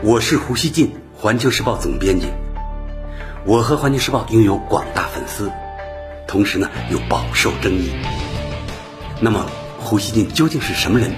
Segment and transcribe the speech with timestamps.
[0.00, 2.28] 我是胡锡进，环球时报总编辑。
[3.44, 5.50] 我和环球时报拥有广大粉丝，
[6.28, 7.90] 同时呢又饱受争议。
[9.20, 9.50] 那么，
[9.80, 11.10] 胡锡进究竟是什么人？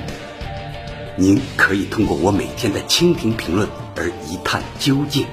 [1.15, 5.27] 您可以通过我每天的蜻蜓评论而一探究竟。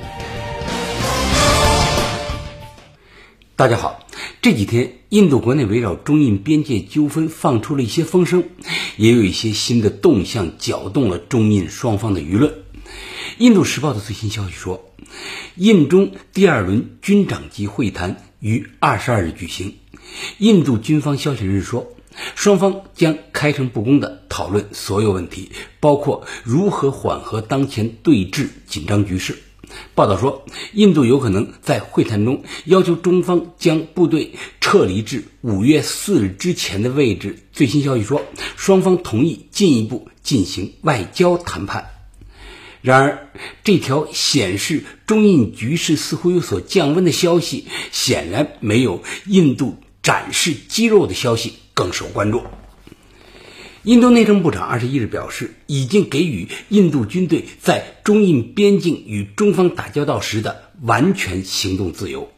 [3.55, 4.05] 大家好，
[4.41, 8.43] 这几天印度国内围绕中印边界纠纷放出了一些风声，
[8.98, 12.54] 也有一些新的动向搅动了中印双方的舆论。
[13.37, 14.91] 印度时报的最新消息说，
[15.55, 19.75] 印中第二轮军长级会谈于二十二日举行。
[20.39, 21.93] 印度军方消息人士说，
[22.33, 29.37] 双方将开诚布公地讨论所有问题，包括如何缓和当前对峙紧张局势。
[29.93, 37.38] 报道说，印度有可能在会谈中要求中方将部队撤离至五月四日之前的位置。
[37.52, 38.23] 最新消息说，
[38.56, 41.92] 双方同意进一步进行外交谈判。
[42.81, 43.30] 然而，
[43.64, 52.44] 这条显示中印局势似乎有所降温的消息，显然没有印度展示肌肉的消息更受关注。
[53.84, 62.30] 印度内政部长二十一日表示，已经给予印度军队在中印边境与中方打交道时的完全行动自由。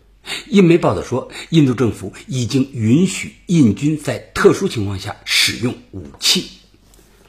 [0.48, 6.59] 印媒报道说，印度政府已经允许印军在特殊情况下使用武器。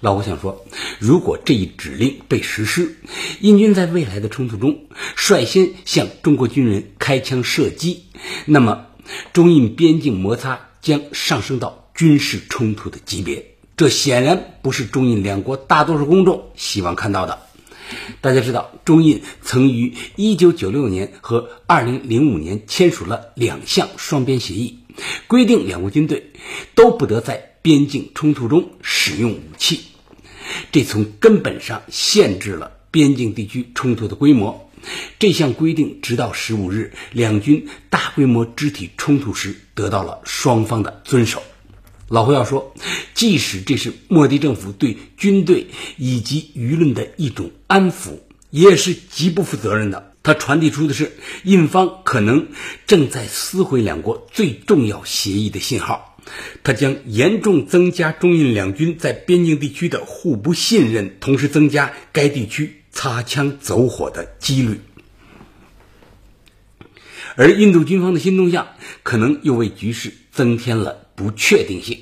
[0.01, 0.65] 老胡想说，
[0.99, 2.97] 如果这一指令被实施，
[3.41, 8.05] 印军在未来的冲突中率先向中国军人开枪射击，
[8.47, 8.87] 那么
[9.35, 13.45] 中印边境摩擦将上升到军事冲突的级别。
[13.77, 17.39] 这显然不是中印两国大多数公众希望看到的。
[18.23, 24.79] 大家知道，中印曾于1996年和2005年签署了两项双边协议，
[25.27, 26.33] 规定两国军队
[26.75, 29.81] 都不得在边境冲突中使用武器。
[30.73, 34.71] 这从根本上限制了边境地区冲突的规模。
[35.19, 41.43] 这项规定直到十五日两军大规模肢体冲突时得到了双方的遵守。
[42.09, 42.75] 老胡要说，
[43.15, 45.67] 即使这是莫迪政府对军队
[45.97, 50.15] 以及舆论的一种安抚，也是极不负责任的。
[50.23, 51.13] 它传递出的是
[51.45, 52.49] 印方可能
[52.87, 56.10] 正在撕毁两国最重要协议的信号。
[56.63, 64.81] 它将严重增加中印两军在边境地区的互不信任，同时增加该地区擦枪走火的几率。
[67.37, 68.69] 而印度军方的新动向，
[69.03, 72.01] 可能又为局势增添了不确定性。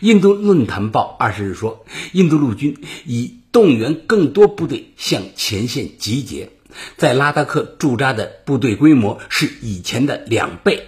[0.00, 6.50] 印度论坛报二十日说，印度陆军已动员更多部队向前线集结，
[6.96, 10.86] 在拉达克驻扎的部队规模是以前的两倍。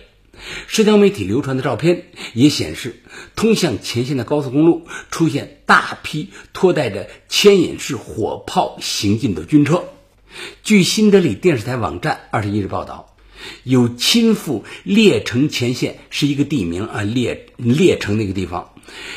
[0.67, 2.05] 社交媒体流传的照片
[2.35, 3.03] 也显示，
[3.37, 9.85] 通向前线的高速公路出现大批拖带着牵引式火炮行进的军车。
[10.63, 13.17] 据新德里电视台网站二十一日报道，
[13.65, 18.73] 有亲赴列城前线是一个地名啊，列列城那个地方，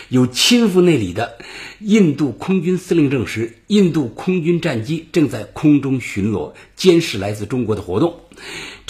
[0.09, 1.37] 有亲赴那里的
[1.79, 8.21] 印度空军司令证实，印度空军战机正在空中巡逻，监视来自中国的活动。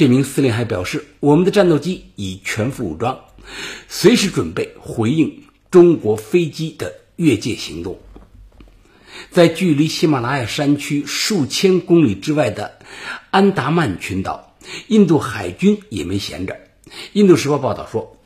[0.02, 3.20] 这名司令还表示，我们的战斗机已全副武装，
[3.88, 8.00] 随时准备回应中国飞机的越界行动。
[9.30, 12.80] 在距离喜马拉雅山区数千公里之外的
[13.30, 14.56] 安达曼群岛，
[14.88, 16.58] 印度海军也没闲着。
[17.14, 18.18] 印度时报报道说，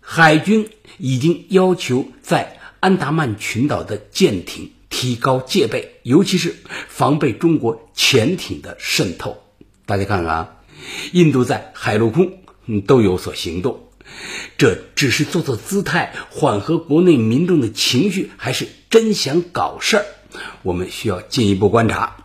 [0.00, 0.68] 海军
[0.98, 6.56] 已经要求在安达曼群岛的舰艇提高戒备，尤其是
[6.88, 9.40] 防备中国潜艇的渗透。
[9.86, 10.53] 大家看看啊，
[11.12, 12.38] 印度在海陆空
[12.86, 13.88] 都有所行动，
[14.58, 20.06] 这只是做做姿态，缓和国内民众的情绪，还是真想搞事儿？
[20.62, 22.16] 我们需要进一步观察。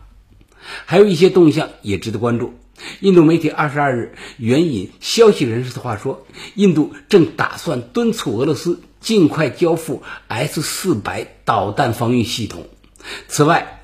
[0.84, 2.54] 还有一些动向也值得关注。
[3.00, 12.68] 印度媒体二十二日援引消息人士的话说，印度正打算敦促俄罗斯尽快交付 S 四百导弹防御系统。
[13.28, 13.79] 此外，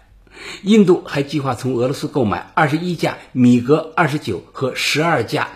[0.63, 5.51] 印度还计划从俄罗斯购买二十一架米格二十九和十二架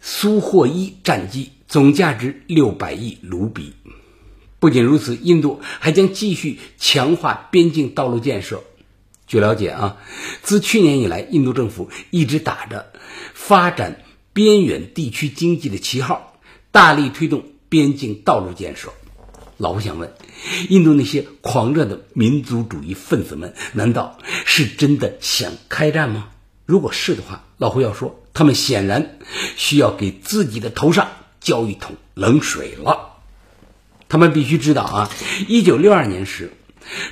[0.00, 3.74] 苏霍伊战机，总价值六百亿卢比。
[4.58, 8.62] 不仅如此，印度还将继续强化边境道路建设。
[9.26, 9.96] 据了解啊，
[10.42, 12.92] 自去年以来，印度政府一直打着
[13.32, 14.02] 发展
[14.32, 16.38] 边远地区经济的旗号，
[16.70, 18.92] 大力推动边境道路建设。
[19.64, 20.12] 老胡想问。
[20.68, 26.28] 印度那些狂热的民族主义分子们，难道是真的想开战吗？
[26.66, 29.16] 如果是的话，老胡要说，他们显然
[29.56, 31.08] 需要给自己的头上
[31.40, 33.22] 浇一桶冷水了。
[34.06, 35.10] 他们必须知道啊，
[35.48, 36.52] 一九六二年时，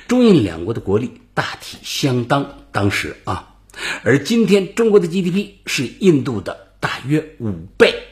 [0.07, 3.55] 中印两国的国力大体相当，当时啊，
[4.03, 8.02] 而今天中国的 GDP 是印度的大约五倍，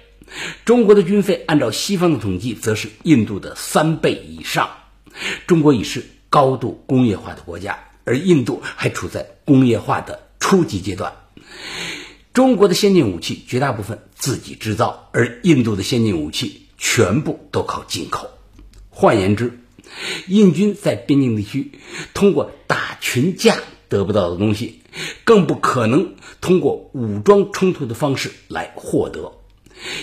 [0.71, 4.69] 中国的军费按照西方的统计，则是印度的三倍以上。
[5.45, 11.11] 中国已是高度工业化的国家，而印度还处在工业化的初级阶段。
[12.31, 18.29] 中国的先进武器绝大部分自己制造，而印度的先进武器全部都靠进口。
[18.89, 19.59] 换言之，
[20.27, 21.73] 印军在边境地区
[22.13, 23.57] 通过打群架
[23.89, 24.83] 得不到的东西，
[25.25, 29.33] 更不可能通过武装冲突的方式来获得。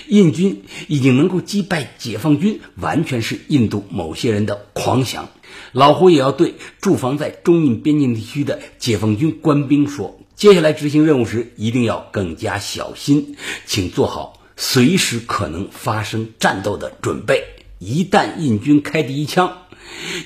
[0.09, 5.31] 印军已经能够击败解放军，完全是印度某些人的狂想。
[5.73, 10.21] 老胡也要对驻防在中印边境地区的解放军官兵说。
[10.35, 13.37] 接下来执行任务时，一定要更加小心，
[13.67, 17.45] 请做好随时可能发生战斗的准备。
[17.81, 19.59] 一旦印军开第一枪，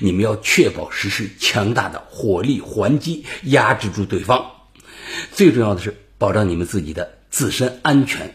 [0.01, 4.51] 你们要确保实施强大的火力还击，压制住对方。
[5.33, 8.35] 最重要的是保障你们自己的自身安全，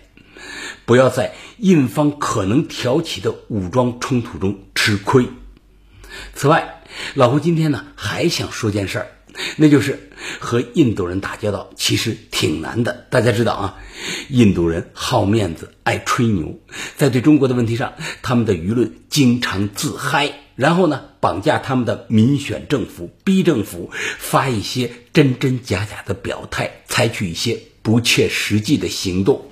[0.88, 5.28] 不要在印方可能挑起的武装冲突中吃亏。
[6.34, 6.82] 此外，
[7.14, 9.08] 老胡今天呢还想说件事儿。
[9.58, 13.06] 那就是和印度人打交道，其实挺难的。
[13.10, 13.76] 大家知道啊，
[14.30, 16.58] 印度人好面子，爱吹牛，
[16.96, 29.47] 在对中国的问题上，他们的舆论经常自嗨，然后呢，绑架他们的民选政府，逼政府发一些真真假假的表态，采取一些不切实际的行动。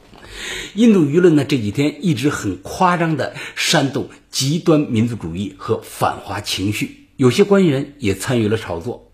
[0.74, 9.12] 印度舆论呢，这几天一直很夸张的煽动极端民族主义和反华情绪，有些官员也参与了炒作。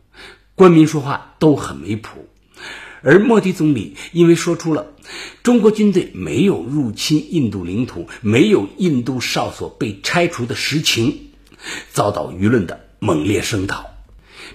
[0.56, 2.28] 官民说话都很没谱，
[3.02, 4.94] 而莫迪总理因为说出了
[5.44, 11.30] 中国军队没有入侵印度领土、没有印度哨所被拆除的实情，
[11.92, 13.91] 遭到舆论的猛烈声讨。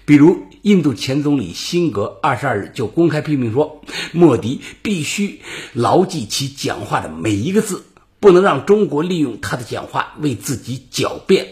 [0.04, 3.82] 比如，印度前总理辛格二十二日就公开批评说，
[4.12, 5.40] 莫迪必须
[5.72, 7.84] 牢记其讲话的每一个字，
[8.20, 11.48] 不能让中国利用他的讲话为自己狡辩。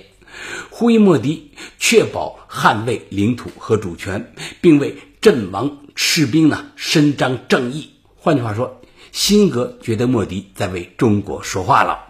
[0.71, 7.91] 呼吁莫迪确保捍卫领土和主权，并为阵亡士兵呢伸张正义。
[8.17, 8.81] 换句话说，
[9.13, 12.01] 辛格觉得莫迪在为中国说话了。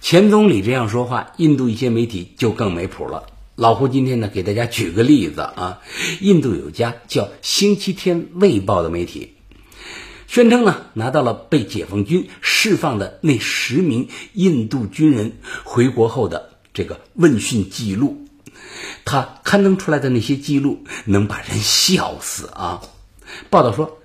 [0.00, 3.24] 前总理这样说话，印度一些媒体就更没谱了。
[3.56, 5.80] 老胡今天呢，给大家举个例子啊，
[6.20, 9.34] 印度有家叫《星期天卫报》的媒体，
[10.26, 16.50] 宣称呢拿到了被解放军释放的那十名印度军人回国后的。
[16.72, 18.26] 这个问讯记录，
[19.04, 22.82] 他刊登出来的那些记录能把人笑死啊！
[23.50, 23.98] 报道说，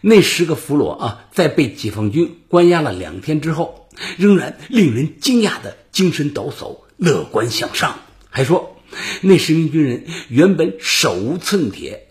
[0.00, 7.98] 那十个俘虏啊，在被解放军关押了两天之后，仍然令人惊讶的精神抖擞、乐观向上。
[8.30, 8.73] 还说，
[9.22, 12.08] 那十名军人原本手无寸铁，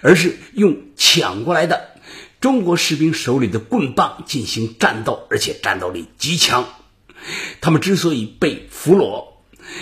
[0.00, 1.90] 而是用抢过来的
[2.40, 6.68] 中国士兵手里的棍棒进行战斗，而且战斗力极强。
[7.60, 9.26] 他们之所以被俘虏，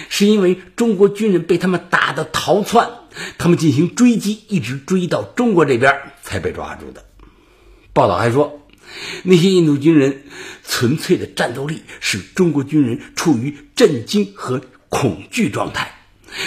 [0.08, 2.90] 是因为中国军人被他们打得逃窜，
[3.38, 7.06] 他们进行追击，一直追到中国这边才被抓住的。
[7.92, 8.60] 报道还说，
[9.22, 10.24] 那些印度军人
[10.66, 14.60] 纯粹的战斗力使中国军人处于震惊和
[14.90, 15.99] 恐惧状态。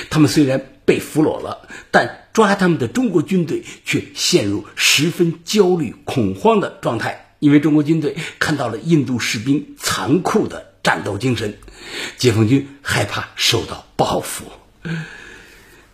[0.09, 10.73] 他们虽然被俘虏了，但抓他们的中国军队却陷入十分焦虑恐慌的状态，因为中国军队看到了印度士兵残酷的。
[10.83, 11.59] 战斗精神，
[12.17, 14.43] 解放军害怕受到报复。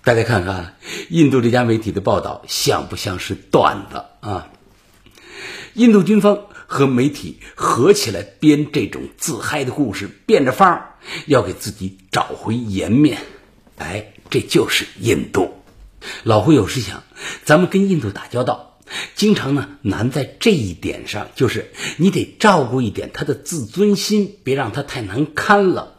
[0.04, 0.78] 大家看看
[1.10, 4.50] 印度这家媒体的报道，像不像是段子啊？
[5.76, 10.96] 印度军方和媒体合起来编这种自嗨的故事，变着法儿
[11.28, 13.20] 要给自己找回颜面。
[13.80, 15.56] 哎，这就是印度。
[16.24, 17.04] 老胡有时想，
[17.44, 18.78] 咱们跟印度打交道。
[19.16, 25.96] 经常呢难在这一点上，就是你得照顾一点他的自尊心，别让他太难堪了。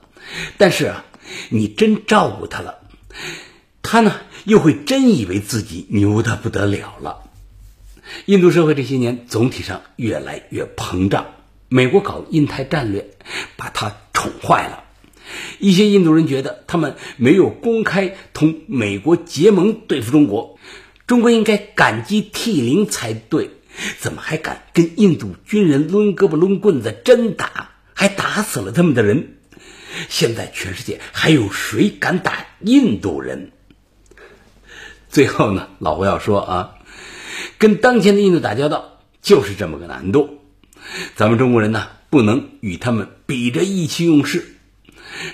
[0.58, 1.04] 但是啊，
[1.50, 2.80] 你真照顾他了，
[3.82, 7.22] 他呢又会真以为自己牛的不得了了。
[8.26, 11.26] 印度社会这些年总体上越来越膨胀，
[11.68, 13.10] 美国搞印太战略，
[13.56, 14.84] 把他宠坏了。
[15.58, 20.58] 一些印度人觉得他们没有公开同美国结盟对付中国。
[21.06, 23.50] 中国应该感激涕零才对，
[23.98, 29.36] 怎么还敢跟印度军人抡胳膊抡棍子真打，还打死了他们的人？
[30.08, 33.50] 现在全世界还有谁敢打印度人？
[35.08, 36.74] 最后呢，老胡要说啊，
[37.58, 40.38] 跟当前的印度打交道就是这么个难度，
[41.16, 44.54] 咱们中国人呢不能与他们比着意气用事，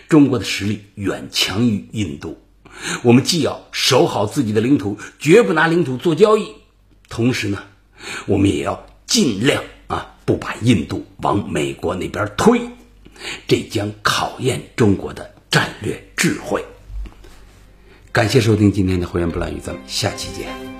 [0.08, 2.42] 中国的实力远强于印度。
[3.02, 6.52] 我们既要守好自己的领土，绝不拿领土做交易，
[7.08, 7.62] 同时呢，
[8.26, 12.60] 我们也要尽量啊，不把印度往美国那边推，
[13.48, 16.64] 这将考验中国的战略智慧。
[18.12, 20.75] 感谢收听今天的会员不乱语，咱们下期见。